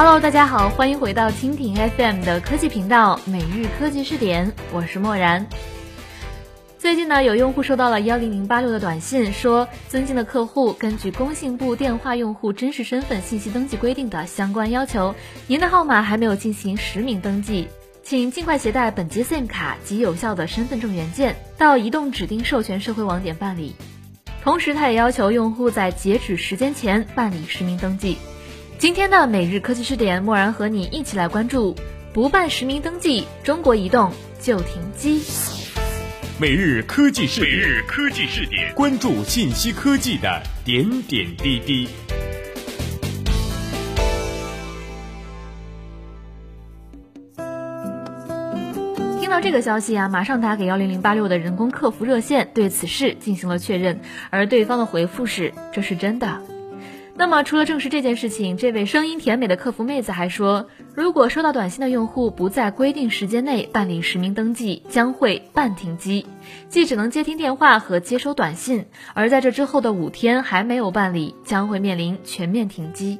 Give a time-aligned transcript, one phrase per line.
[0.00, 5.44] Hello，大家好，欢迎回到蜻蜓 FM 的科技频道每日科技视点，我是漠然。
[6.78, 15.16] 最近呢，有用户收到了幺零零八六的短信，说尊敬的客户，根据工信部电话用户真实身份信息登记规定的相关要求，
[15.48, 17.66] 您的号码还没有进行实名登记，
[18.04, 23.74] 请尽快携带本机 SIM 卡及有效的身份证原件到移动指定授权社会网点办理。
[24.44, 28.16] 同时，他也要求用户在截止时间前办理实名登记。
[28.78, 31.74] 今天的每日科技视点，默然和你一起来关注：
[32.12, 35.20] 不办实名登记，中国移动就停机。
[36.38, 41.88] 每日科技视点，每日科技视点，关注信息科技的点点滴滴。
[49.18, 56.40] 听到这个消息啊，马上打给幺零零八六的人工客服热线，对此事进行了确认，而对方的回复是：这是真的。
[57.18, 66.26] 那么，除了证实这件事情，这位声音甜美的客服妹子还说，如果收到短信的用户不在规定时间内办理实名登记，将会半停机，
[66.68, 73.18] 即只能接听电话和接收短信，而在这之后的五天还没有办理，将会面临全面停机。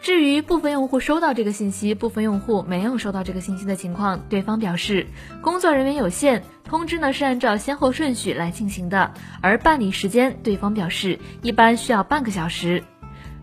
[0.00, 5.06] 至于部分用户收到这个信息，部分用户没有收到这个信息的情况，对方表示
[5.42, 12.82] 工作人员有限，通知呢是按照先后顺序来进行的，而办理时间，对方表示一般需要半个小时。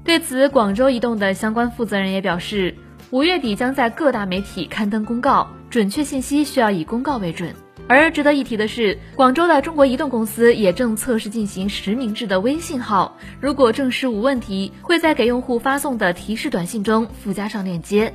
[0.04, 2.76] 对此，广州移动的相关负责人也表示，
[3.12, 7.54] 五月底将在各大媒体刊登公告，准确信息需要以公告为准。
[7.88, 18.14] 而值得一提的是，广州的中国移动公司也正测试进行实名制的微信号，如果证实无问题，会在给用户发送的提示短信中附加上链接。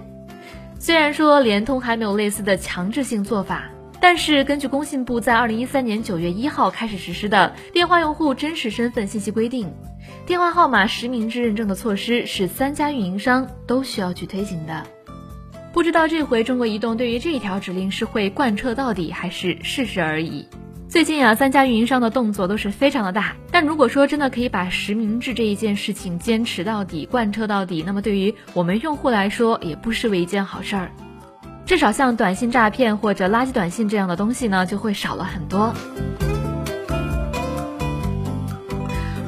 [0.79, 3.65] 虽然说联通还没有类似的强制性做法。
[4.01, 9.67] 但是，根据工信部在二零一三年九月一号开始实施的《电话用户真实身份信息规定》，
[10.27, 14.87] 电话号码实名制认证的措施是三家运营商都需要去推行的。
[15.73, 20.47] 不知道这回中国移动对于这一条指令是会贯彻到底，还是试试而已？
[20.89, 23.37] 最近啊，三家运营商的动作都是非常的大。
[23.51, 30.93] 但如果说真的可以把实名制这一件事情坚持到底、贯彻到底，那么对于我们用户来说，也不失为一件好事儿。
[31.67, 35.75] 至少像短信诈骗或者垃圾短信这样的东西呢，就会少了很多。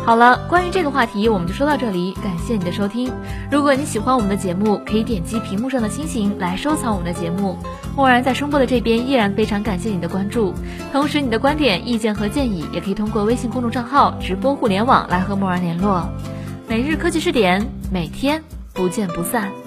[0.06, 3.12] 好了，关于这个话题，我们就说到这里，感谢你的收听。
[3.50, 7.58] 如果你喜欢我们的节目，可以点击屏幕上的星星来收藏我们的节目。
[7.94, 10.54] 默然在声波的这边依然非常感谢你的关注，
[10.92, 16.08] 同时你的观点、意见和建议也可以通过微信公众账号“直播互联网”来和默然联络。
[16.66, 19.57] 每日科技视点，每天不见不散。